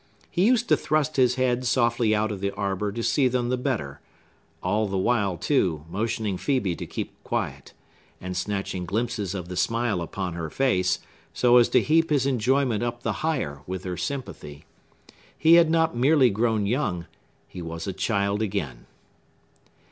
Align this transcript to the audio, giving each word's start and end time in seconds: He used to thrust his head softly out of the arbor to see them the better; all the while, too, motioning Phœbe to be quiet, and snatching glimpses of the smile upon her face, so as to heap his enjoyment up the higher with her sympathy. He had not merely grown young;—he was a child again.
He 0.31 0.43
used 0.47 0.67
to 0.69 0.75
thrust 0.75 1.17
his 1.17 1.35
head 1.35 1.63
softly 1.63 2.15
out 2.15 2.31
of 2.31 2.41
the 2.41 2.49
arbor 2.55 2.91
to 2.91 3.03
see 3.03 3.27
them 3.27 3.49
the 3.49 3.55
better; 3.55 4.01
all 4.63 4.87
the 4.87 4.97
while, 4.97 5.37
too, 5.37 5.85
motioning 5.91 6.37
Phœbe 6.37 6.75
to 6.79 6.87
be 6.87 7.11
quiet, 7.23 7.73
and 8.19 8.35
snatching 8.35 8.85
glimpses 8.87 9.35
of 9.35 9.47
the 9.47 9.55
smile 9.55 10.01
upon 10.01 10.33
her 10.33 10.49
face, 10.49 11.01
so 11.35 11.57
as 11.57 11.69
to 11.69 11.83
heap 11.83 12.09
his 12.09 12.25
enjoyment 12.25 12.81
up 12.81 13.03
the 13.03 13.13
higher 13.21 13.61
with 13.67 13.83
her 13.83 13.95
sympathy. 13.95 14.65
He 15.37 15.53
had 15.53 15.69
not 15.69 15.95
merely 15.95 16.31
grown 16.31 16.65
young;—he 16.65 17.61
was 17.61 17.85
a 17.85 17.93
child 17.93 18.41
again. 18.41 18.87